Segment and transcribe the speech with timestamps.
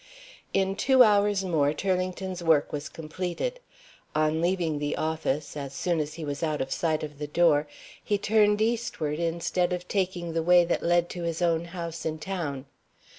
[0.51, 3.59] In two hours more Turlington's work was completed.
[4.15, 7.67] On leaving the office as soon as he was out of sight of the door
[8.03, 12.17] he turned eastward, instead of taking the way that led to his own house in
[12.17, 12.65] town.